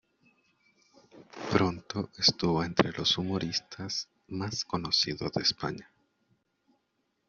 Pronto 1.51 2.09
estuvo 2.17 2.63
entre 2.63 2.91
los 2.91 3.19
humoristas 3.19 4.09
más 4.29 4.65
conocidos 4.65 5.31
de 5.33 5.43
España. 5.43 5.91